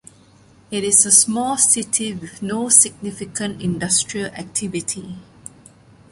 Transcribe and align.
It 0.71 0.83
is 0.83 1.05
a 1.05 1.11
small 1.11 1.57
city 1.59 2.11
with 2.11 2.41
no 2.41 2.69
significant 2.69 3.61
industrial 3.61 4.31
activity. 4.33 5.17